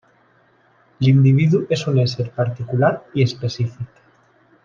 [1.07, 4.03] L'individu és un ésser particular i específic.